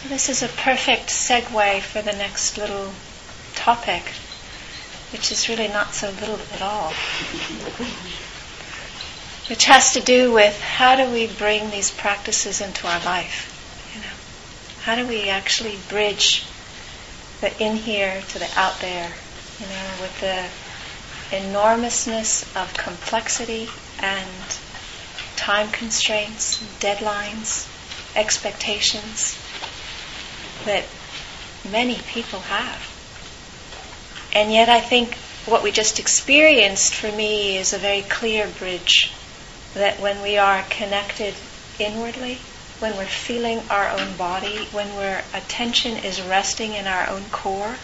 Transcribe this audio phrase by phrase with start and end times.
[0.00, 2.92] So this is a perfect segue for the next little
[3.56, 4.04] topic,
[5.10, 6.92] which is really not so little at all.
[9.48, 13.50] which has to do with how do we bring these practices into our life?
[13.92, 14.14] You know,
[14.84, 16.46] how do we actually bridge
[17.40, 19.10] the in here to the out there?
[19.58, 20.48] You know, with the
[21.36, 24.30] enormousness of complexity and
[25.34, 27.66] time constraints, deadlines,
[28.14, 29.36] expectations
[30.68, 30.84] that
[31.70, 32.80] many people have.
[34.32, 35.14] And yet, I think
[35.46, 39.10] what we just experienced for me is a very clear bridge
[39.74, 41.34] that when we are connected
[41.78, 42.38] inwardly,
[42.80, 47.76] when we're feeling our own body, when our attention is resting in our own core,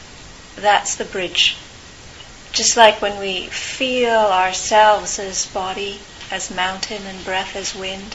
[0.56, 1.56] that's the bridge.
[2.52, 8.14] Just like when we feel ourselves as body, as mountain, and breath as wind,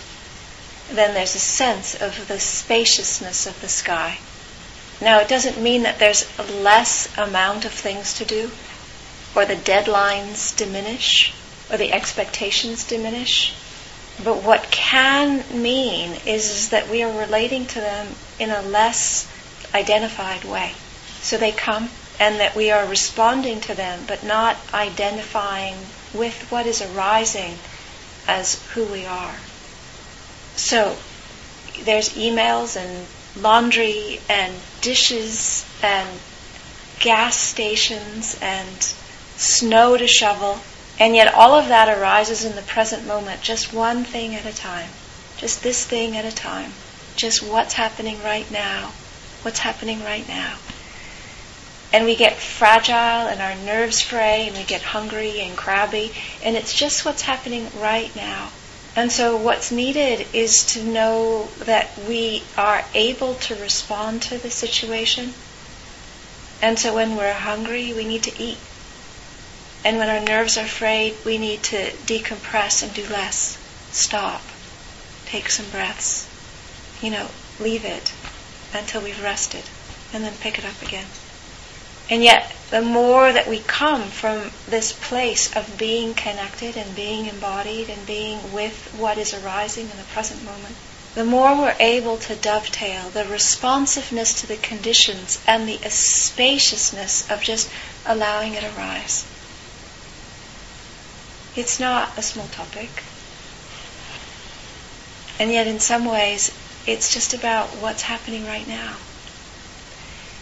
[0.91, 4.19] then there's a sense of the spaciousness of the sky.
[5.01, 8.51] Now, it doesn't mean that there's a less amount of things to do,
[9.35, 11.33] or the deadlines diminish,
[11.71, 13.55] or the expectations diminish.
[14.23, 19.31] But what can mean is, that we are relating to them in a less
[19.73, 20.73] identified way.
[21.21, 21.89] So they come,
[22.19, 25.75] and that we are responding to them, but not identifying
[26.13, 27.57] with what is arising
[28.27, 29.35] as who we are.
[30.55, 30.97] So
[31.85, 36.19] there's emails and laundry and dishes and
[36.99, 38.81] gas stations and
[39.37, 40.59] snow to shovel.
[40.99, 44.53] And yet all of that arises in the present moment, just one thing at a
[44.53, 44.89] time.
[45.37, 46.73] Just this thing at a time.
[47.15, 48.91] Just what's happening right now.
[49.41, 50.57] What's happening right now.
[51.93, 56.11] And we get fragile and our nerves fray and we get hungry and crabby.
[56.43, 58.51] And it's just what's happening right now.
[58.95, 64.49] And so what's needed is to know that we are able to respond to the
[64.49, 65.33] situation.
[66.61, 68.57] And so when we're hungry, we need to eat.
[69.85, 73.57] And when our nerves are frayed, we need to decompress and do less.
[73.91, 74.41] Stop.
[75.25, 76.27] Take some breaths.
[77.01, 77.29] You know,
[77.59, 78.11] leave it
[78.73, 79.63] until we've rested
[80.11, 81.05] and then pick it up again.
[82.09, 87.27] And yet, the more that we come from this place of being connected and being
[87.27, 90.75] embodied and being with what is arising in the present moment,
[91.13, 97.41] the more we're able to dovetail the responsiveness to the conditions and the spaciousness of
[97.41, 97.69] just
[98.07, 99.25] allowing it arise.
[101.55, 103.03] It's not a small topic.
[105.39, 106.51] And yet, in some ways,
[106.87, 108.95] it's just about what's happening right now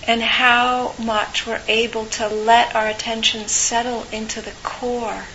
[0.08, 5.26] and how much we're able to let our attention settle into the core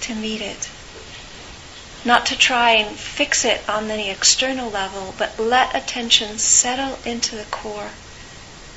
[0.00, 0.68] to meet it.
[2.04, 7.36] Not to try and fix it on the external level, but let attention settle into
[7.36, 7.90] the core.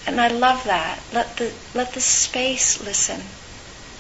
[0.06, 1.00] And I love that.
[1.11, 3.22] Let the, let the space listen.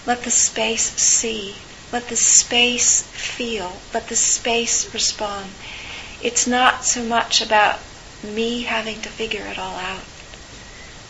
[0.05, 1.55] Let the space see.
[1.91, 3.81] Let the space feel.
[3.91, 5.51] Let the space respond.
[6.21, 7.79] It's not so much about
[8.23, 10.03] me having to figure it all out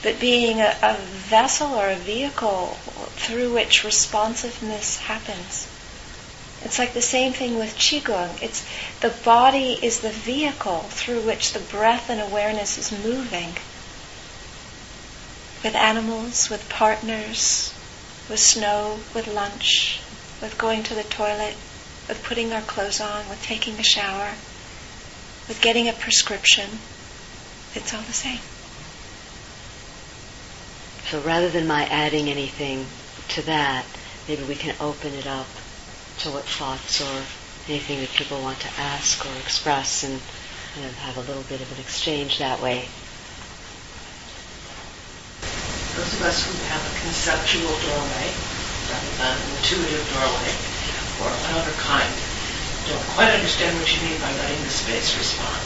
[0.03, 2.77] but being a, a vessel or a vehicle
[3.15, 5.67] through which responsiveness happens.
[6.63, 8.41] It's like the same thing with qigong.
[8.41, 8.65] It's
[8.99, 13.53] the body is the vehicle through which the breath and awareness is moving.
[15.63, 17.73] With animals, with partners,
[18.29, 20.01] with snow, with lunch,
[20.41, 21.55] with going to the toilet,
[22.07, 24.33] with putting our clothes on, with taking a shower,
[25.47, 26.79] with getting a prescription.
[27.73, 28.39] It's all the same.
[31.11, 32.87] So rather than my adding anything
[33.35, 33.83] to that,
[34.29, 35.51] maybe we can open it up
[36.23, 37.27] to what thoughts or
[37.67, 40.21] anything that people want to ask or express and
[40.73, 42.87] kind of have a little bit of an exchange that way.
[45.99, 48.31] Those of us who have a conceptual doorway
[48.87, 50.55] rather than an intuitive doorway
[51.19, 52.15] or another kind
[52.87, 55.59] don't quite understand what you mean by letting the space respond.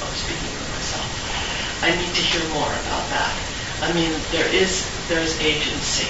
[0.00, 1.84] I'm speaking for myself.
[1.84, 3.53] I need to hear more about that.
[3.84, 6.08] I mean, there is there's agency,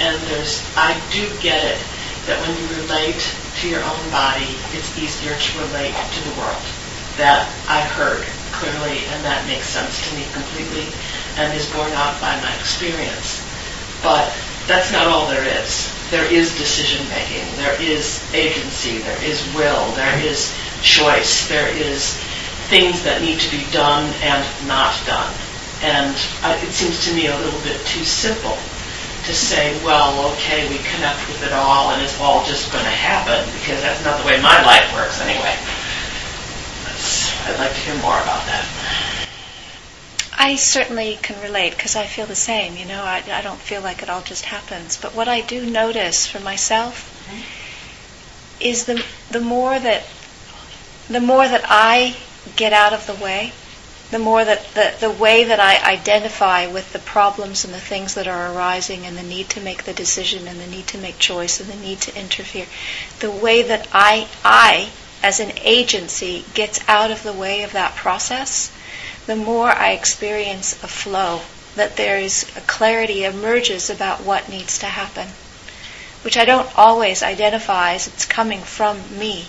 [0.00, 1.78] and there's I do get it
[2.24, 3.20] that when you relate
[3.60, 6.64] to your own body, it's easier to relate to the world.
[7.20, 8.24] That I heard
[8.56, 10.88] clearly, and that makes sense to me completely,
[11.36, 13.44] and is borne out by my experience.
[14.02, 14.32] But
[14.66, 15.92] that's not all there is.
[16.10, 17.44] There is decision making.
[17.56, 18.98] There is agency.
[19.04, 19.92] There is will.
[19.92, 21.48] There is choice.
[21.48, 22.16] There is
[22.72, 25.34] things that need to be done and not done.
[25.82, 28.56] And uh, it seems to me a little bit too simple
[29.26, 32.90] to say, well, okay, we connect with it all and it's all just going to
[32.90, 35.54] happen because that's not the way my life works anyway.
[36.86, 38.66] That's, I'd like to hear more about that.
[40.36, 42.76] I certainly can relate because I feel the same.
[42.76, 44.96] You know, I, I don't feel like it all just happens.
[44.96, 47.08] But what I do notice for myself
[48.60, 50.04] is the the more that
[51.08, 52.16] the more that I
[52.56, 53.52] get out of the way,
[54.12, 58.12] the more that the, the way that I identify with the problems and the things
[58.14, 61.18] that are arising and the need to make the decision and the need to make
[61.18, 62.66] choice and the need to interfere,
[63.20, 64.90] the way that I I
[65.22, 68.70] as an agency gets out of the way of that process,
[69.24, 71.40] the more I experience a flow,
[71.76, 75.28] that there is a clarity emerges about what needs to happen,
[76.20, 79.46] which I don't always identify as it's coming from me.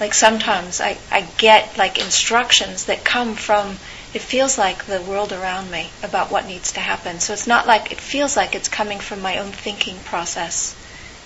[0.00, 3.78] Like sometimes I, I get like instructions that come from,
[4.14, 7.20] it feels like the world around me about what needs to happen.
[7.20, 10.74] So it's not like, it feels like it's coming from my own thinking process.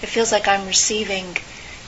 [0.03, 1.37] It feels like I'm receiving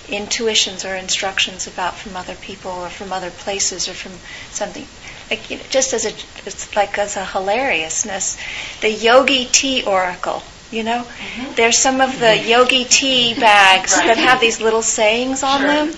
[0.09, 4.13] intuitions or instructions about from other people or from other places or from
[4.53, 4.87] something
[5.31, 6.13] like you know, just as a
[6.47, 8.39] it's like as a hilariousness
[8.83, 11.55] the yogi tea oracle you know mm-hmm.
[11.55, 14.07] there's some of the yogi tea bags right.
[14.07, 15.69] that have these little sayings on sure.
[15.69, 15.93] them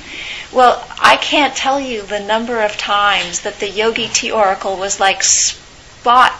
[0.52, 5.00] well i can't tell you the number of times that the yogi tea oracle was
[5.00, 6.32] like spot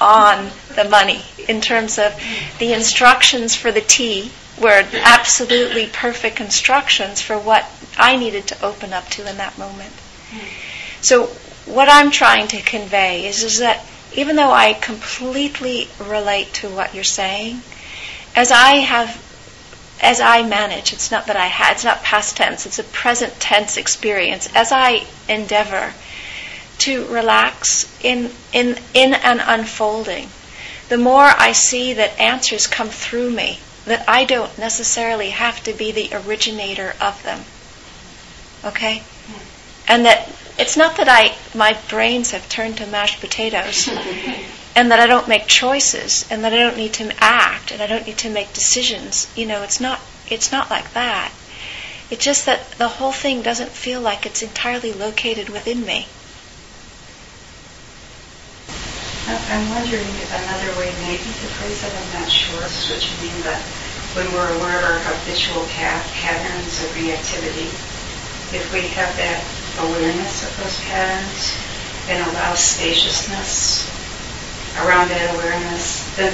[0.00, 2.14] on the money in terms of
[2.58, 8.92] the instructions for the tea were absolutely perfect instructions for what I needed to open
[8.92, 9.92] up to in that moment.
[11.00, 11.26] So
[11.66, 13.84] what I'm trying to convey is, is that
[14.14, 17.62] even though I completely relate to what you're saying,
[18.34, 19.24] as I have
[20.00, 23.40] as I manage, it's not that I had, it's not past tense, it's a present
[23.40, 24.48] tense experience.
[24.54, 25.92] As I endeavor
[26.78, 30.28] to relax in, in, in an unfolding,
[30.88, 35.72] the more I see that answers come through me that I don't necessarily have to
[35.72, 37.40] be the originator of them.
[38.64, 39.02] Okay?
[39.88, 40.28] And that
[40.58, 43.88] it's not that I my brains have turned to mashed potatoes
[44.76, 47.86] and that I don't make choices and that I don't need to act and I
[47.86, 49.30] don't need to make decisions.
[49.36, 51.32] You know, it's not it's not like that.
[52.10, 56.06] It's just that the whole thing doesn't feel like it's entirely located within me.
[59.28, 63.42] I'm wondering if another way maybe to phrase it, I'm not sure, what you mean,
[63.42, 63.60] but
[64.16, 67.68] when we're aware of our habitual patterns of reactivity,
[68.56, 69.44] if we have that
[69.80, 71.56] awareness of those patterns
[72.08, 73.86] and allow spaciousness
[74.84, 76.32] around that awareness, then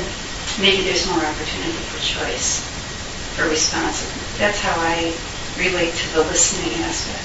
[0.61, 2.61] maybe there's more opportunity for choice,
[3.37, 4.39] for responsiveness.
[4.39, 5.13] That's how I
[5.59, 7.25] relate to the listening aspect.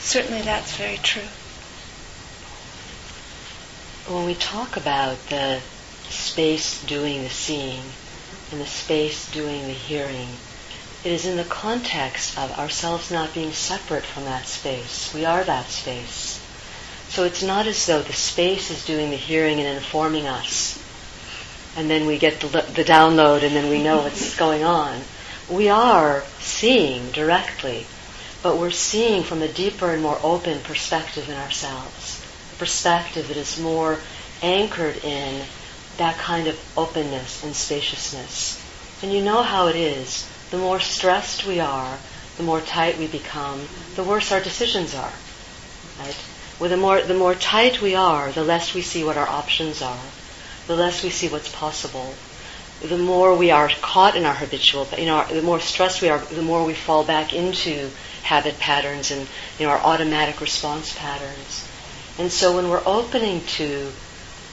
[0.00, 1.28] Certainly that's very true
[4.08, 5.60] when we talk about the
[6.08, 7.82] space doing the seeing
[8.50, 10.28] and the space doing the hearing,
[11.04, 15.14] it is in the context of ourselves not being separate from that space.
[15.14, 16.44] We are that space.
[17.08, 20.82] So it's not as though the space is doing the hearing and informing us,
[21.76, 25.00] and then we get the, the download and then we know what's going on.
[25.48, 27.86] We are seeing directly,
[28.42, 32.22] but we're seeing from a deeper and more open perspective in ourselves
[32.52, 33.98] A perspective that is more
[34.42, 35.46] anchored in
[35.96, 38.62] that kind of openness and spaciousness.
[39.02, 40.28] And you know how it is.
[40.50, 41.98] The more stressed we are,
[42.36, 45.12] the more tight we become, the worse our decisions are.
[45.98, 46.16] Right?
[46.58, 49.82] Well, the more the more tight we are, the less we see what our options
[49.82, 50.06] are,
[50.66, 52.14] the less we see what's possible.
[52.82, 56.18] The more we are caught in our habitual, you know, the more stressed we are,
[56.18, 57.90] the more we fall back into
[58.22, 59.26] habit patterns and
[59.58, 61.68] you know our automatic response patterns.
[62.18, 63.90] And so when we're opening to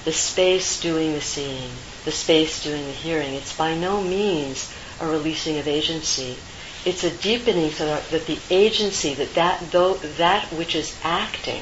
[0.05, 1.71] the space doing the seeing,
[2.05, 6.37] the space doing the hearing, it's by no means a releasing of agency.
[6.85, 11.61] It's a deepening so that, that the agency, that that, though, that which is acting,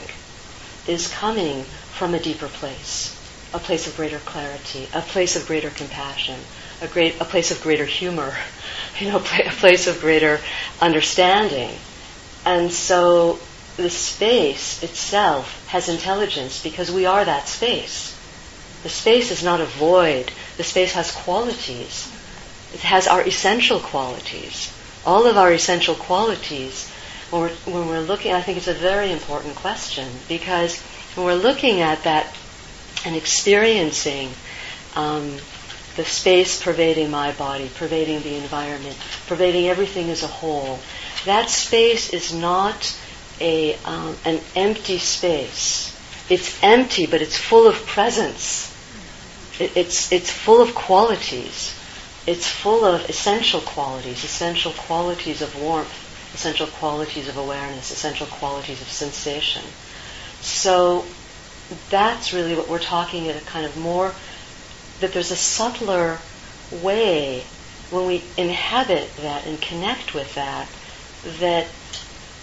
[0.88, 3.18] is coming from a deeper place,
[3.54, 6.40] a place of greater clarity, a place of greater compassion,
[6.82, 8.36] a great, a place of greater humor,
[9.00, 10.40] you know, a place of greater
[10.82, 11.72] understanding.
[12.46, 13.40] And so
[13.78, 18.18] the space itself has intelligence because we are that space.
[18.84, 20.32] The space is not a void.
[20.58, 22.12] The space has qualities.
[22.74, 24.74] It has our essential qualities.
[25.06, 26.89] All of our essential qualities,
[27.30, 30.80] when we're, when we're looking, I think it's a very important question because
[31.15, 32.34] when we're looking at that
[33.06, 34.32] and experiencing
[34.96, 35.38] um,
[35.96, 40.80] the space pervading my body, pervading the environment, pervading everything as a whole,
[41.25, 42.98] that space is not
[43.39, 45.89] a um, an empty space.
[46.30, 48.70] It's empty, but it's full of presence.
[49.60, 51.77] It, it's it's full of qualities.
[52.25, 58.82] It's full of essential qualities, essential qualities of warmth, essential qualities of awareness, essential qualities
[58.82, 59.63] of sensation.
[60.42, 61.06] So
[61.89, 64.13] that's really what we're talking at a kind of more,
[65.01, 66.20] that there's a subtler
[66.72, 67.44] way
[67.89, 70.68] when we inhabit that and connect with that,
[71.39, 71.68] that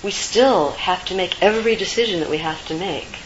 [0.03, 3.19] we still have to make every decision that we have to make.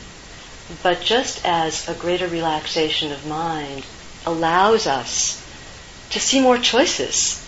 [0.83, 3.85] But just as a greater relaxation of mind
[4.25, 5.44] allows us
[6.11, 7.41] to see more choices.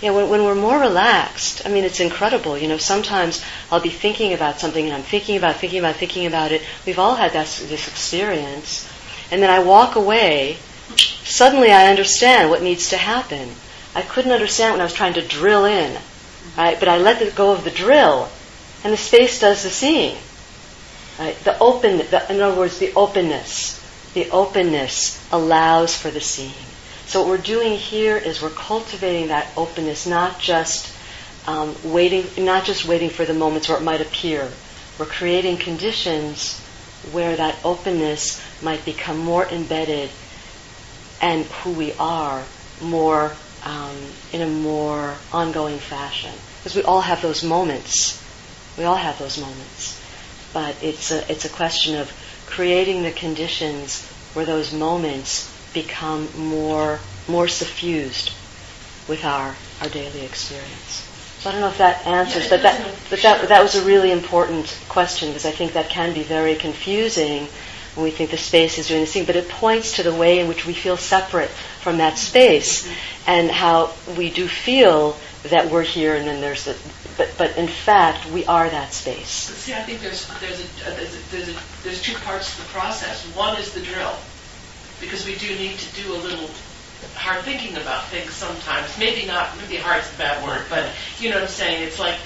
[0.00, 2.56] You know, when, when we're more relaxed, I mean, it's incredible.
[2.56, 6.26] You know, sometimes I'll be thinking about something and I'm thinking about, thinking about, thinking
[6.26, 6.62] about it.
[6.86, 8.90] We've all had that, this experience.
[9.30, 10.56] And then I walk away.
[10.96, 13.50] Suddenly I understand what needs to happen.
[13.94, 15.98] I couldn't understand when I was trying to drill in,
[16.56, 16.78] right?
[16.78, 18.28] But I let go of the drill,
[18.84, 20.16] and the space does the seeing.
[21.18, 21.36] Right?
[21.44, 23.78] The open, the, in other words, the openness.
[24.14, 26.69] The openness allows for the seeing.
[27.10, 30.94] So what we're doing here is we're cultivating that openness, not just
[31.44, 34.48] um, waiting, not just waiting for the moments where it might appear.
[34.96, 36.60] We're creating conditions
[37.10, 40.08] where that openness might become more embedded
[41.20, 42.44] and who we are
[42.80, 43.32] more
[43.64, 43.96] um,
[44.32, 46.32] in a more ongoing fashion.
[46.58, 48.22] Because we all have those moments.
[48.78, 50.00] We all have those moments.
[50.52, 52.12] But it's a, it's a question of
[52.46, 56.98] creating the conditions where those moments become more,
[57.28, 58.32] more suffused
[59.08, 61.06] with our, our daily experience.
[61.40, 63.48] So I don't know if that answers, Yeah, but that, but that, sure.
[63.48, 67.48] that was a really important question because I think that can be very confusing
[67.94, 70.38] when we think the space is doing this thing, but it points to the way
[70.38, 71.48] in which we feel separate
[71.80, 73.30] from that space mm-hmm.
[73.30, 76.76] and how we do feel that we're here and then there's the,
[77.16, 79.26] but, but in fact we are that space.
[79.26, 82.68] See, I think there's there's a, there's, a, there's, a, there's two parts to the
[82.68, 83.24] process.
[83.34, 84.14] One is the drill,
[85.00, 86.50] because we do need to do a little
[87.16, 88.98] hard thinking about things sometimes.
[88.98, 91.82] Maybe not, maybe hard is a bad word, but you know what I'm saying.
[91.82, 92.16] It's like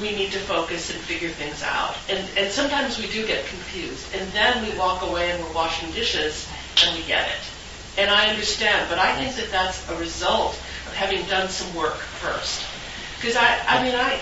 [0.00, 4.14] we need to focus and figure things out, and and sometimes we do get confused,
[4.14, 6.48] and then we walk away and we're washing dishes
[6.84, 7.42] and we get it.
[7.98, 10.54] And I understand, but I think that that's a result
[10.86, 12.64] of having done some work first.
[13.16, 14.20] Because I, I mean, I,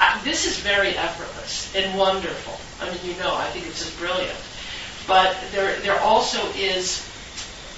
[0.00, 2.58] I, this is very effortless and wonderful.
[2.80, 4.36] I mean, you know, I think it's just brilliant.
[5.06, 7.06] But there, there also is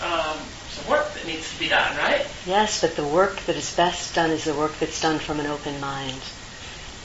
[0.02, 0.38] um,
[0.68, 2.26] some work that needs to be done, right?
[2.46, 5.46] Yes, but the work that is best done is the work that's done from an
[5.46, 6.20] open mind.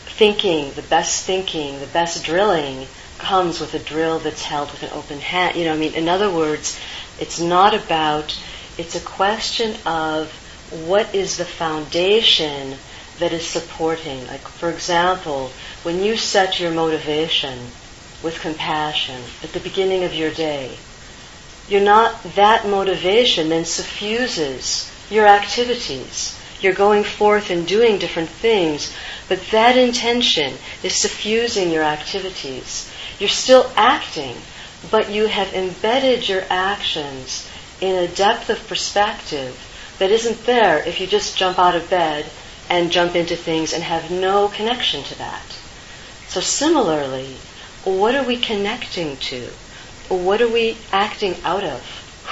[0.06, 2.88] Thinking, the best thinking, the best drilling
[3.20, 5.56] comes with a drill that's held with an open hand.
[5.56, 6.80] You know, I mean, in other words,
[7.20, 8.38] it's not about,
[8.78, 10.32] it's a question of
[10.72, 12.76] what is the foundation
[13.20, 14.26] that is supporting.
[14.28, 15.52] Like, for example,
[15.84, 17.60] when you set your motivation
[18.24, 20.78] with compassion at the beginning of your day,
[21.68, 26.38] you're not, that motivation then suffuses your activities.
[26.62, 28.94] You're going forth and doing different things,
[29.28, 32.92] but that intention is suffusing your activities.
[33.20, 34.36] You're still acting,
[34.90, 37.48] but you have embedded your actions
[37.80, 39.58] in a depth of perspective
[40.00, 42.26] that isn't there if you just jump out of bed
[42.70, 45.44] and jump into things and have no connection to that.
[46.28, 47.38] So similarly,
[47.84, 49.50] what are we connecting to?
[50.10, 51.82] What are we acting out of?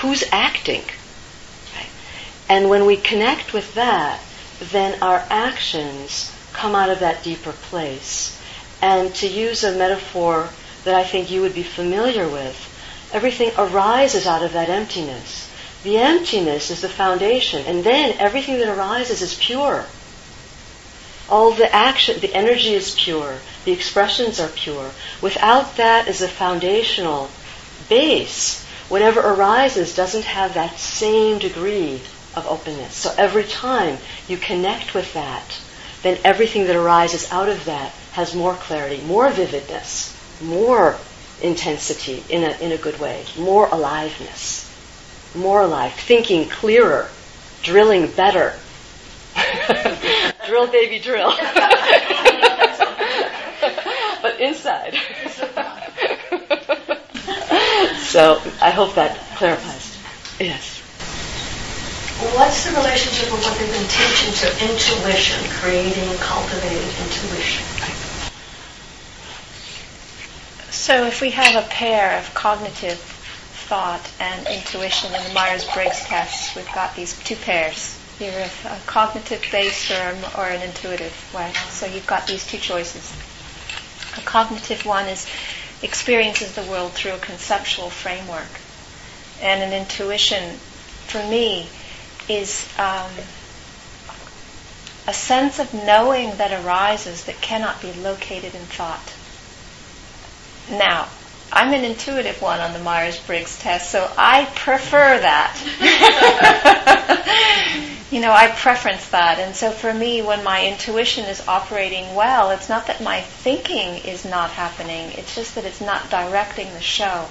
[0.02, 0.84] Who's acting?
[2.50, 4.22] And when we connect with that,
[4.60, 8.40] then our actions come out of that deeper place.
[8.82, 10.50] And to use a metaphor
[10.84, 12.56] that I think you would be familiar with,
[13.12, 15.52] everything arises out of that emptiness.
[15.84, 19.86] The emptiness is the foundation, and then everything that arises is pure.
[21.30, 24.92] All the action, the energy is pure, the expressions are pure.
[25.22, 27.30] Without that as a foundational
[27.90, 32.02] base, whatever arises doesn't have that same degree
[32.36, 32.96] of openness.
[32.96, 35.60] So every time you connect with that,
[36.04, 40.98] then everything that arises out of that has more clarity, more vividness, more
[41.42, 44.64] intensity in a, in a good way, more aliveness,
[45.36, 47.10] more alive, thinking clearer,
[47.64, 48.54] drilling better.
[50.48, 51.32] drill, baby, drill.
[54.22, 54.94] but inside.
[58.00, 59.98] so I hope that clarifies.
[60.40, 60.78] Yes.
[62.36, 67.66] What's the relationship of what they've been teaching to intuition, creating and cultivating intuition?
[70.72, 76.56] So if we have a pair of cognitive thought and intuition in the Myers-Briggs test,
[76.56, 77.97] we've got these two pairs.
[78.20, 81.54] You're a cognitive based or, or an intuitive way.
[81.70, 83.14] So you've got these two choices.
[84.18, 85.28] A cognitive one is
[85.84, 88.50] experiences the world through a conceptual framework.
[89.40, 90.58] And an intuition,
[91.06, 91.70] for me,
[92.28, 93.12] is um,
[95.06, 99.14] a sense of knowing that arises that cannot be located in thought.
[100.72, 101.08] Now,
[101.52, 105.54] I'm an intuitive one on the Myers Briggs test, so I prefer that.
[108.12, 109.40] you know, I preference that.
[109.40, 113.98] And so for me, when my intuition is operating well, it's not that my thinking
[114.06, 117.26] is not happening, it's just that it's not directing the show.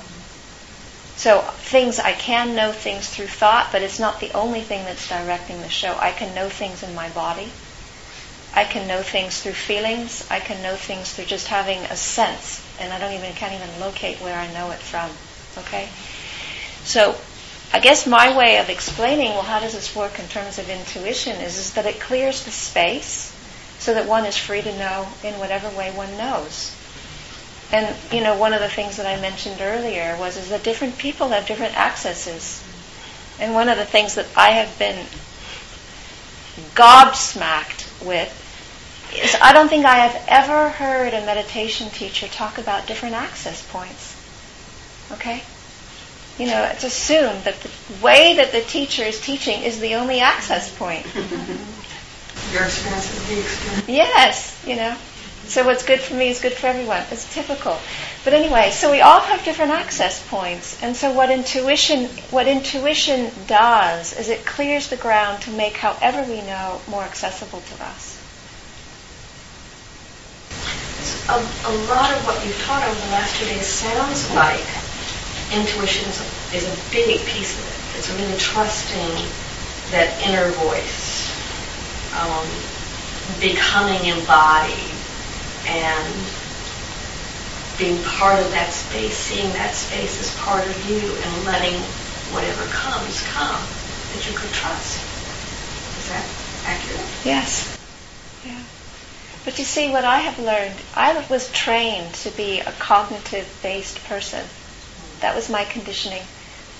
[1.16, 5.08] So things, I can know things through thought, but it's not the only thing that's
[5.08, 5.96] directing the show.
[5.98, 7.50] I can know things in my body.
[8.54, 10.26] I can know things through feelings.
[10.30, 13.80] I can know things through just having a sense, and I don't even can't even
[13.80, 15.10] locate where I know it from.
[15.58, 15.88] Okay,
[16.84, 17.16] so
[17.72, 21.36] I guess my way of explaining, well, how does this work in terms of intuition,
[21.36, 23.32] is, is that it clears the space
[23.78, 26.74] so that one is free to know in whatever way one knows.
[27.72, 30.98] And you know, one of the things that I mentioned earlier was is that different
[30.98, 32.62] people have different accesses.
[33.38, 35.06] And one of the things that I have been
[36.74, 38.42] gobsmacked with
[39.14, 43.66] is I don't think I have ever heard a meditation teacher talk about different access
[43.70, 44.14] points.
[45.12, 45.42] Okay?
[46.38, 47.70] You know, it's assumed that the
[48.04, 51.06] way that the teacher is teaching is the only access point.
[52.52, 53.88] Your experience is the experience.
[53.88, 54.96] Yes, you know.
[55.48, 57.04] So what's good for me is good for everyone.
[57.10, 57.78] It's typical.
[58.24, 60.82] But anyway, so we all have different access points.
[60.82, 66.22] And so what intuition what intuition does is it clears the ground to make however
[66.28, 68.14] we know more accessible to us.
[71.28, 74.66] A, a lot of what you've taught over the last two days sounds like
[75.52, 77.98] intuition is a, is a big piece of it.
[77.98, 79.14] It's really trusting
[79.90, 81.30] that inner voice,
[82.18, 82.46] um,
[83.40, 84.90] becoming embodied,
[85.68, 86.14] and
[87.78, 91.80] being part of that space, seeing that space as part of you, and letting
[92.32, 93.62] whatever comes come
[94.12, 94.98] that you could trust.
[95.98, 96.26] Is that
[96.64, 97.06] accurate?
[97.24, 97.78] Yes.
[98.44, 98.62] Yeah.
[99.44, 104.44] But you see, what I have learned, I was trained to be a cognitive-based person.
[105.26, 106.22] That was my conditioning.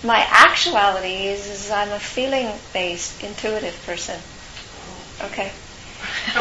[0.04, 4.20] My actuality is, is I'm a feeling-based, intuitive person.
[5.20, 5.50] Okay?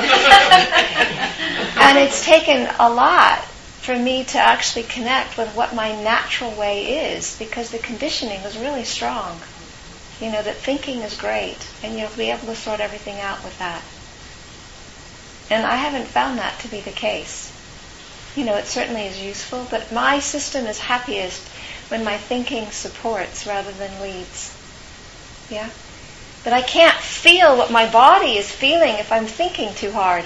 [1.81, 3.39] and it's taken a lot
[3.81, 8.55] for me to actually connect with what my natural way is because the conditioning was
[8.55, 9.39] really strong.
[10.21, 13.57] You know, that thinking is great and you'll be able to sort everything out with
[13.57, 13.81] that.
[15.49, 17.51] And I haven't found that to be the case.
[18.35, 21.41] You know, it certainly is useful, but my system is happiest
[21.89, 24.55] when my thinking supports rather than leads.
[25.49, 25.69] Yeah?
[26.43, 30.25] But I can't feel what my body is feeling if I'm thinking too hard.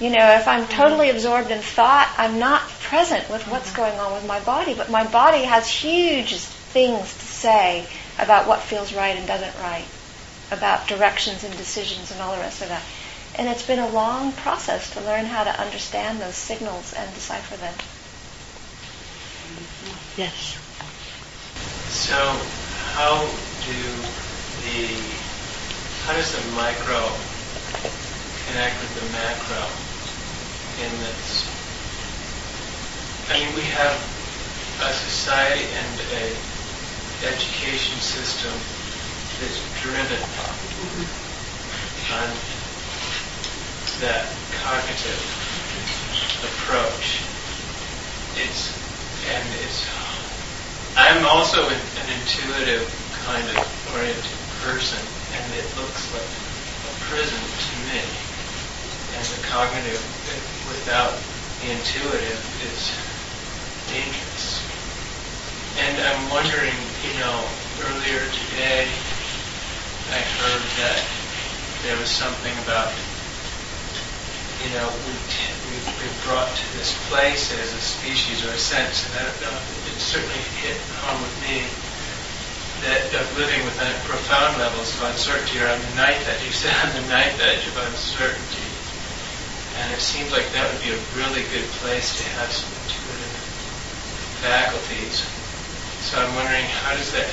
[0.00, 3.76] You know, if I'm totally absorbed in thought, I'm not present with what's mm-hmm.
[3.76, 4.74] going on with my body.
[4.74, 7.86] But my body has huge things to say
[8.18, 9.86] about what feels right and doesn't right,
[10.50, 12.82] about directions and decisions and all the rest of that.
[13.36, 17.56] And it's been a long process to learn how to understand those signals and decipher
[17.56, 17.74] them.
[20.16, 20.56] Yes.
[21.90, 23.28] So, how
[23.66, 24.02] do
[24.62, 25.04] the
[26.06, 27.12] how does the micro
[28.46, 29.68] connect with the macro
[30.80, 31.44] in this?
[33.28, 34.00] I mean, we have
[34.80, 36.36] a society and a
[37.26, 38.54] education system
[39.38, 40.22] that's driven
[42.12, 42.30] on
[44.00, 45.20] that cognitive
[46.44, 47.24] approach.
[48.36, 48.85] It's
[49.32, 49.86] and it's.
[50.96, 52.88] I'm also an, an intuitive
[53.24, 53.58] kind of
[53.92, 54.24] oriented
[54.62, 55.02] person,
[55.34, 58.02] and it looks like a prison to me.
[59.16, 60.02] And the cognitive
[60.68, 61.18] without
[61.60, 62.92] the intuitive is
[63.92, 64.62] dangerous.
[65.78, 67.44] And I'm wondering, you know,
[67.84, 68.88] earlier today
[70.10, 71.02] I heard that
[71.82, 72.92] there was something about
[74.64, 75.12] you know, we
[75.68, 79.64] we've been brought to this place as a species or a sense, and I don't
[79.90, 81.66] it certainly hit home with me
[82.84, 86.72] that of living with profound levels of uncertainty, or on the knife edge, you said
[86.84, 88.68] on the knife edge of uncertainty.
[89.80, 93.36] And it seems like that would be a really good place to have some intuitive
[94.40, 95.24] faculties.
[96.04, 97.28] So I'm wondering, how does that,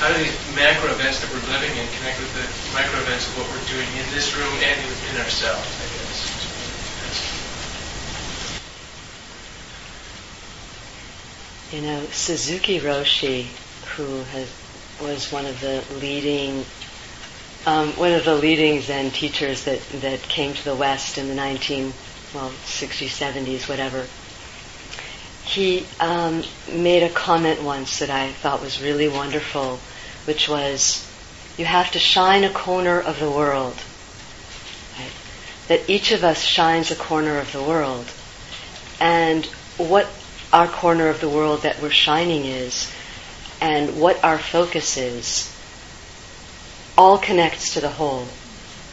[0.00, 3.36] how do these macro events that we're living in connect with the micro events of
[3.36, 5.97] what we're doing in this room and within ourselves?
[11.72, 13.46] You know, Suzuki Roshi,
[13.96, 14.50] who has,
[15.02, 16.64] was one of the leading
[17.66, 21.34] um, one of the leading Zen teachers that, that came to the West in the
[21.34, 21.92] 19,
[22.34, 24.06] well, 60s, 70s, whatever.
[25.44, 29.80] He um, made a comment once that I thought was really wonderful,
[30.24, 31.06] which was,
[31.58, 33.76] you have to shine a corner of the world.
[34.98, 35.12] Right?
[35.68, 38.06] That each of us shines a corner of the world.
[39.00, 39.44] And
[39.76, 40.06] what
[40.52, 42.92] our corner of the world that we're shining is
[43.60, 45.54] and what our focus is
[46.96, 48.26] all connects to the whole.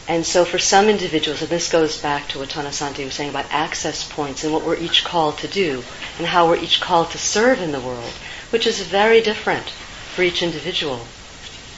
[0.08, 3.46] And so for some individuals, and this goes back to what Thanasanti was saying about
[3.50, 5.82] access points and what we're each called to do
[6.18, 8.12] and how we're each called to serve in the world,
[8.50, 9.70] which is very different
[10.14, 11.00] for each individual.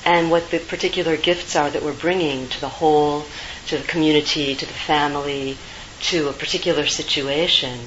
[0.04, 3.24] And what the particular gifts are that we're bringing to the whole,
[3.68, 5.56] to the community, to the family,
[6.02, 7.80] to a particular situation.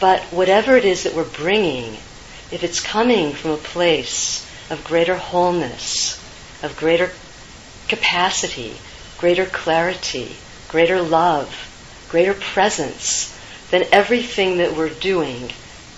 [0.00, 1.94] But whatever it is that we're bringing,
[2.50, 6.20] if it's coming from a place of greater wholeness,
[6.62, 7.10] of greater
[7.88, 8.76] capacity,
[9.18, 10.36] greater clarity,
[10.68, 13.36] greater love, greater presence,
[13.70, 15.50] then everything that we're doing,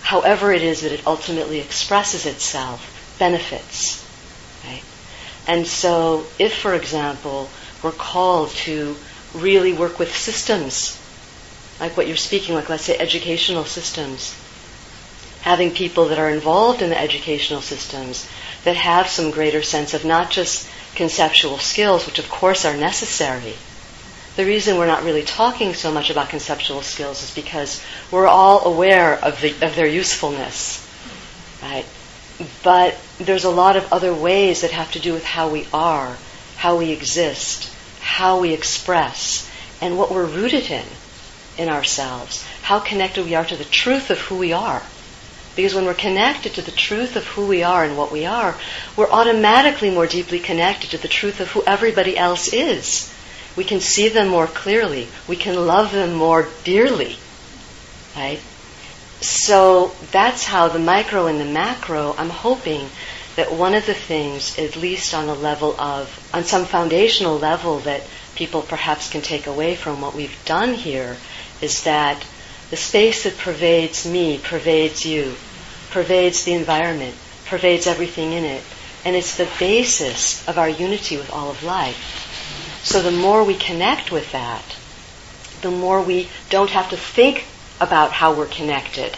[0.03, 4.05] however it is that it ultimately expresses itself, benefits.
[4.65, 4.83] Right?
[5.47, 7.49] And so, if, for example,
[7.83, 8.97] we're called to
[9.35, 10.99] really work with systems,
[11.81, 14.37] like what you're speaking, like let's say educational systems,
[15.43, 18.29] having people that are involved in the educational systems
[18.65, 23.55] that have some greater sense of not just conceptual skills, which of course are necessary.
[24.37, 28.67] The reason we're not really talking so much about conceptual skills is because we're all
[28.67, 30.85] aware of, the, of their usefulness,
[31.63, 31.85] right?
[32.63, 36.17] But there's a lot of other ways that have to do with how we are,
[36.57, 39.49] how we exist, how we express,
[39.81, 40.85] and what we're rooted in
[41.59, 44.83] in ourselves, how connected we are to the truth of who we are.
[45.57, 48.55] Because when we're connected to the truth of who we are and what we are,
[48.97, 53.13] we're automatically more deeply connected to the truth of who everybody else is.
[53.57, 55.09] We can see them more clearly.
[55.27, 57.19] We can love them more dearly.
[58.15, 58.41] Right?
[59.21, 62.89] So that's how the micro and the macro, I'm hoping
[63.35, 67.81] that one of the things, at least on a level of, on some foundational level
[67.81, 68.03] that
[68.37, 71.17] people perhaps can take away from what we've done here,
[71.61, 72.25] is that
[72.71, 75.35] the space that pervades me pervades you
[75.91, 77.15] pervades the environment,
[77.47, 78.63] pervades everything in it,
[79.05, 82.81] and it's the basis of our unity with all of life.
[82.85, 84.77] So the more we connect with that,
[85.63, 87.45] the more we don't have to think
[87.81, 89.17] about how we're connected,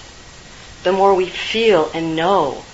[0.83, 2.65] the more we feel and know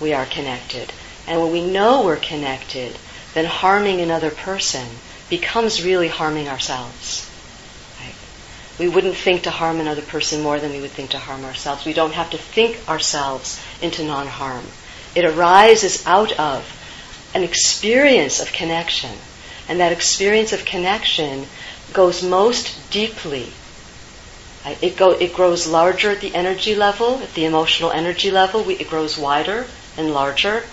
[0.00, 0.92] we are connected.
[1.26, 2.96] And when we know we're connected,
[3.34, 4.86] then harming another person
[5.30, 7.30] becomes really harming ourselves.
[8.82, 11.84] We wouldn't think to harm another person more than we would think to harm ourselves.
[11.84, 14.66] We don't have to think ourselves into non harm.
[15.14, 16.66] It arises out of
[17.32, 19.16] an experience of connection.
[19.68, 21.46] And that experience of connection
[21.92, 23.52] goes most deeply.
[24.66, 28.64] It, go, it grows larger at the energy level, at the emotional energy level.
[28.64, 29.66] We, it grows wider
[29.96, 30.64] and larger,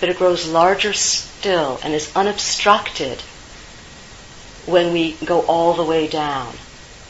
[0.00, 3.20] but it grows larger still and is unobstructed
[4.64, 6.54] when we go all the way down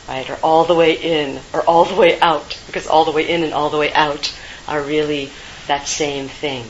[0.08, 0.28] right?
[0.28, 3.44] Or all the way in, or all the way out, because all the way in
[3.44, 4.34] and all the way out
[4.66, 5.30] are really
[5.66, 6.64] that same thing.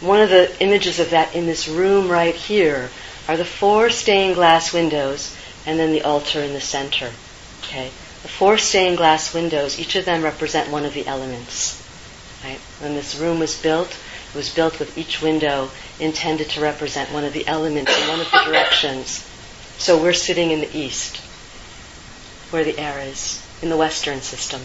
[0.00, 2.90] One of the images of that in this room right here
[3.28, 7.10] are the four stained glass windows and then the altar in the center.
[7.62, 7.90] Okay?
[8.22, 11.82] The four stained glass windows, each of them represent one of the elements.
[12.44, 12.58] Right?
[12.80, 17.24] When this room was built, it was built with each window intended to represent one
[17.24, 19.26] of the elements in one of the directions.
[19.78, 21.25] So we're sitting in the east
[22.50, 24.60] where the air is, in the Western system,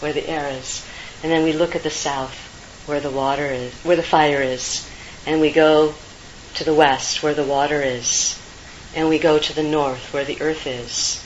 [0.00, 0.86] where the air is.
[1.22, 2.36] And then we look at the south,
[2.86, 4.88] where the water is, where the fire is.
[5.26, 5.94] And we go
[6.54, 8.38] to the west, where the water is.
[8.94, 11.24] And we go to the north, where the earth is.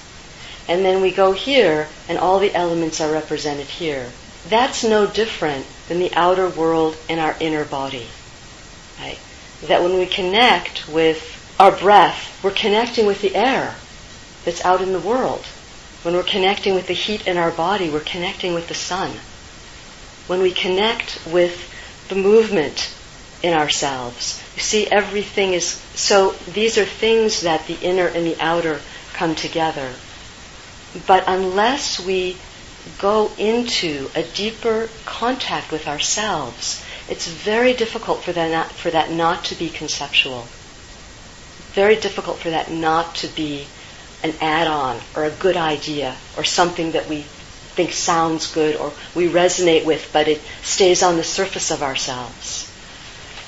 [0.68, 4.10] And then we go here, and all the elements are represented here.
[4.48, 8.06] That's no different than the outer world and our inner body.
[8.98, 9.18] Right?
[9.66, 13.76] That when we connect with our breath, we're connecting with the air
[14.44, 15.44] that's out in the world.
[16.02, 19.12] When we're connecting with the heat in our body, we're connecting with the sun.
[20.26, 21.70] When we connect with
[22.08, 22.92] the movement
[23.42, 26.32] in ourselves, you see, everything is so.
[26.52, 28.80] These are things that the inner and the outer
[29.12, 29.92] come together.
[31.06, 32.36] But unless we
[32.98, 39.10] go into a deeper contact with ourselves, it's very difficult for that not, for that
[39.10, 40.46] not to be conceptual.
[41.72, 43.66] Very difficult for that not to be
[44.22, 47.22] an add-on or a good idea or something that we
[47.74, 52.70] think sounds good or we resonate with, but it stays on the surface of ourselves.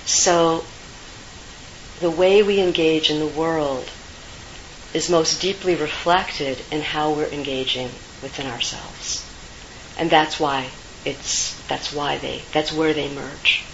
[0.07, 0.65] So
[2.01, 3.89] the way we engage in the world
[4.93, 7.89] is most deeply reflected in how we're engaging
[8.23, 9.25] within ourselves.
[9.99, 10.71] And that's why
[11.05, 13.65] it's that's why they that's where they merge.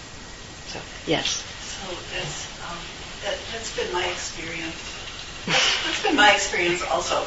[0.67, 1.43] So yes.
[1.61, 2.77] So that's um,
[3.23, 4.75] that, that's been my experience
[5.45, 7.25] that's been my experience also.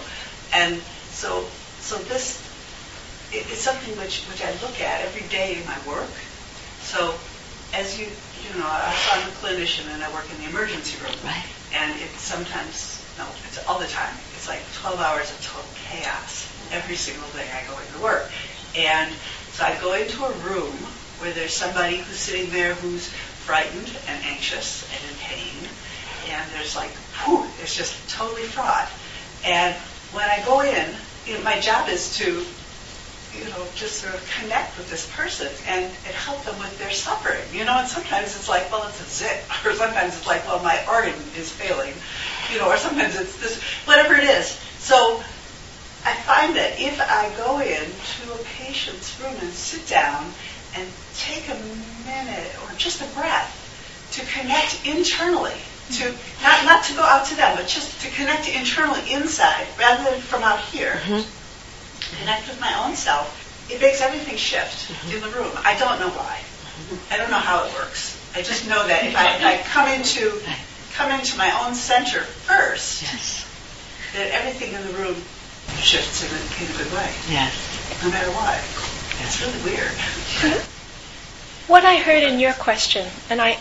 [0.55, 0.81] And
[1.11, 1.43] so,
[1.83, 2.39] so this
[3.35, 6.15] it, it's something which, which I look at every day in my work.
[6.87, 7.19] So
[7.75, 11.19] as you, you know, I'm a clinician and I work in the emergency room.
[11.25, 11.45] Right.
[11.75, 14.15] And it's sometimes, no, it's all the time.
[14.39, 18.31] It's like 12 hours of total chaos every single day I go into work.
[18.79, 19.13] And
[19.51, 20.75] so I go into a room
[21.19, 23.09] where there's somebody who's sitting there who's
[23.43, 25.69] frightened and anxious and in pain.
[26.31, 26.91] And there's like,
[27.25, 28.89] whew, it's just totally fraught.
[29.45, 29.75] And
[30.13, 30.95] when I go in,
[31.27, 32.45] you know, my job is to
[33.39, 36.91] you know, just sort of connect with this person and, and help them with their
[36.91, 37.43] suffering.
[37.53, 40.63] You know, and sometimes it's like, well, it's a zit, or sometimes it's like, well,
[40.63, 41.95] my organ is failing,
[42.53, 44.51] you know, or sometimes it's this, whatever it is.
[44.79, 45.23] So
[46.05, 50.31] I find that if I go into a patient's room and sit down
[50.77, 51.59] and take a
[52.07, 53.61] minute or just a breath
[54.13, 55.55] to connect internally,
[55.93, 60.05] to not not to go out to them, but just to connect internally inside rather
[60.11, 61.23] than from out here mm-hmm.
[62.21, 63.29] connect with my own self,
[63.71, 65.17] it makes everything shift mm-hmm.
[65.17, 65.53] in the room.
[65.65, 66.41] I don't know why.
[66.41, 67.13] Mm-hmm.
[67.13, 68.21] I don't know how it works.
[68.35, 70.41] I just know that if I, if I come into
[70.95, 73.45] come into my own center first, Yes.
[74.15, 75.17] that everything in the room
[75.79, 77.53] shifts in a, in a good way, Yes.
[78.03, 78.59] no matter what.
[79.23, 79.93] It's really weird.
[81.67, 83.59] What I heard in your question, and I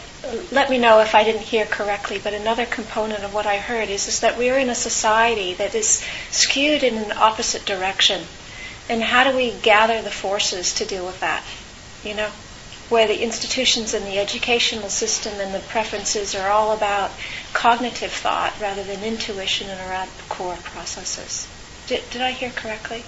[0.52, 3.90] let me know if I didn't hear correctly, but another component of what I heard
[3.90, 8.24] is, is that we're in a society that is skewed in an opposite direction.
[8.90, 11.44] And how do we gather the forces to deal with that?
[12.04, 12.30] You know?
[12.90, 17.12] Where the institutions and the educational system and the preferences are all about
[17.54, 21.48] cognitive thought rather than intuition and around core processes.
[21.88, 23.04] Did, did I hear correctly?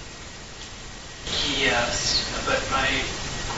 [1.58, 2.88] Yes, but my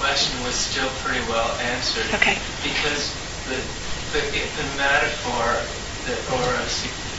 [0.01, 2.07] question was still pretty well answered.
[2.15, 2.39] Okay.
[2.63, 3.15] Because
[3.49, 3.59] the
[4.13, 5.61] the, the metaphor
[6.09, 6.65] that Aura,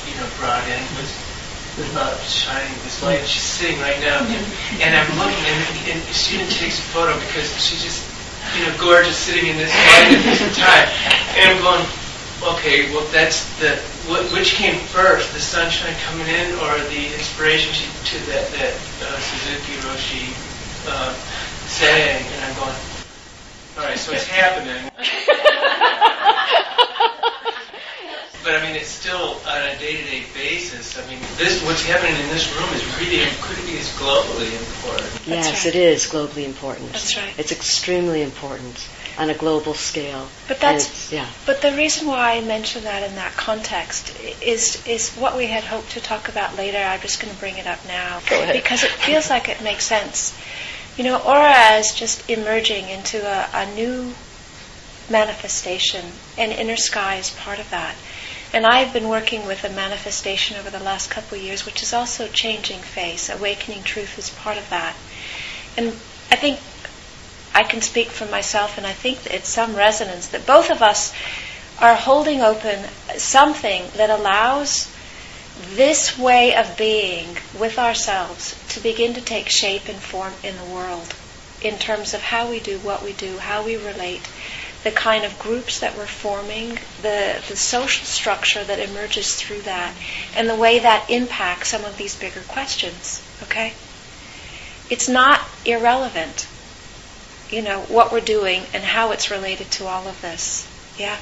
[0.09, 1.09] you know, brought in was
[1.91, 3.21] about shining this light.
[3.27, 5.61] She's sitting right now, and, I'm looking, and,
[5.93, 8.01] and she didn't take a photo because she's just,
[8.57, 10.87] you know, gorgeous sitting in this light at this time.
[11.37, 11.85] And I'm going,
[12.57, 13.77] okay, well, that's the
[14.09, 18.73] wh- which came first, the sunshine coming in, or the inspiration to, to that that
[19.05, 20.33] uh, Suzuki Roshi
[20.89, 21.13] uh,
[21.69, 22.25] saying?
[22.25, 22.75] And I'm going,
[23.77, 24.91] all right, so it's happening.
[28.49, 30.97] But I mean, it's still on a day-to-day basis.
[30.97, 35.27] I mean, this what's happening in this room is really could be is globally important.
[35.27, 35.65] yes, right.
[35.67, 36.91] it is globally important.
[36.93, 37.31] That's right.
[37.37, 40.29] It's extremely important on a global scale.
[40.47, 41.27] But that's- yeah.
[41.45, 45.63] But the reason why I mention that in that context is is what we had
[45.65, 46.79] hoped to talk about later.
[46.79, 48.55] I'm just going to bring it up now Go ahead.
[48.55, 50.35] because it feels like it makes sense.
[50.97, 54.15] You know, Aura is just emerging into a, a new
[55.07, 56.03] manifestation,
[56.35, 57.93] and inner sky is part of that.
[58.51, 61.93] And I've been working with a manifestation over the last couple of years, which is
[61.93, 63.29] also changing face.
[63.29, 64.95] Awakening truth is part of that.
[65.77, 65.89] And
[66.31, 66.59] I think
[67.53, 70.81] I can speak for myself, and I think that it's some resonance that both of
[70.81, 71.13] us
[71.79, 72.85] are holding open
[73.17, 74.89] something that allows
[75.75, 80.63] this way of being with ourselves to begin to take shape and form in the
[80.63, 81.13] world
[81.61, 84.27] in terms of how we do what we do, how we relate,
[84.83, 89.93] the kind of groups that we're forming, the, the social structure that emerges through that,
[90.35, 93.21] and the way that impacts some of these bigger questions.
[93.43, 93.73] Okay?
[94.89, 96.47] It's not irrelevant
[97.51, 100.67] you know, what we're doing and how it's related to all of this.
[100.97, 101.17] Yeah?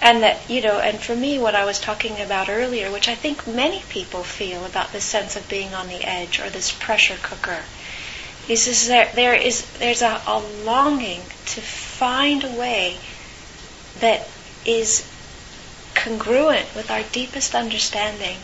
[0.00, 3.14] And that, you know, and for me, what I was talking about earlier, which I
[3.14, 7.18] think many people feel about this sense of being on the edge or this pressure
[7.22, 7.62] cooker,
[8.48, 12.98] is, is there, there is, there's a, a longing to find a way
[14.00, 14.28] that
[14.64, 15.08] is
[15.94, 18.38] congruent with our deepest understanding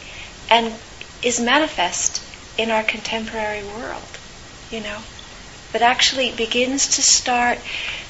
[0.50, 0.74] and
[1.22, 2.22] is manifest
[2.56, 4.18] in our contemporary world,
[4.70, 4.98] you know?
[5.72, 7.58] that actually begins to start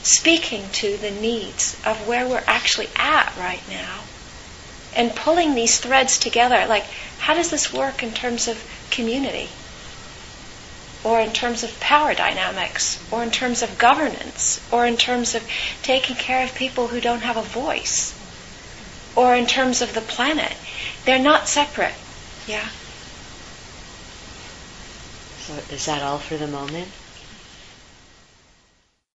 [0.03, 4.01] speaking to the needs of where we're actually at right now
[4.95, 6.67] and pulling these threads together.
[6.67, 6.85] Like,
[7.19, 9.49] how does this work in terms of community?
[11.05, 13.03] Or in terms of power dynamics?
[13.11, 14.61] Or in terms of governance?
[14.73, 15.49] Or in terms of
[15.83, 18.15] taking care of people who don't have a voice?
[19.15, 20.53] Or in terms of the planet?
[21.05, 21.95] They're not separate.
[22.47, 22.69] Yeah?
[25.47, 26.89] So is that all for the moment?